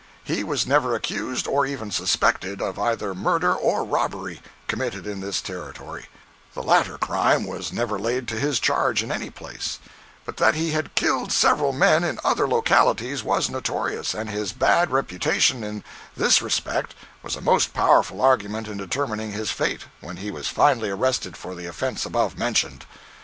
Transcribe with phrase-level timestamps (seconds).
[0.23, 5.43] He was never accused, or even suspected, of either murder or robbery, committed in this
[5.43, 6.07] Territory
[6.55, 9.77] (the latter crime was never laid to his charge, in any place);
[10.25, 14.89] but that he had killed several men in other localities was notorious, and his bad
[14.89, 15.83] reputation in
[16.17, 20.89] this respect was a most powerful argument in determining his fate, when he was finally
[20.89, 22.87] arrested for the offence above mentioned.